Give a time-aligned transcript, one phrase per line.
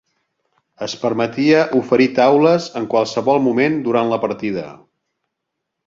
[0.85, 4.69] Es permetia oferir taules en qualsevol moment durant la partida.